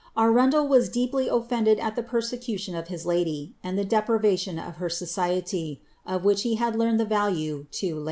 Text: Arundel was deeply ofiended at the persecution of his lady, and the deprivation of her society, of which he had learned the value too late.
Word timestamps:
Arundel 0.17 0.67
was 0.67 0.89
deeply 0.89 1.27
ofiended 1.27 1.79
at 1.79 1.95
the 1.95 2.01
persecution 2.01 2.73
of 2.75 2.87
his 2.87 3.05
lady, 3.05 3.53
and 3.63 3.77
the 3.77 3.85
deprivation 3.85 4.57
of 4.57 4.77
her 4.77 4.89
society, 4.89 5.79
of 6.07 6.25
which 6.25 6.41
he 6.41 6.55
had 6.55 6.75
learned 6.75 6.99
the 6.99 7.05
value 7.05 7.67
too 7.69 7.97
late. 7.97 7.99